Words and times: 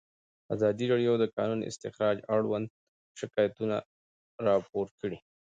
ازادي 0.55 0.85
راډیو 0.91 1.13
د 1.17 1.19
د 1.21 1.25
کانونو 1.35 1.67
استخراج 1.69 2.17
اړوند 2.35 2.67
شکایتونه 3.19 3.77
راپور 4.47 4.87
کړي. 4.99 5.17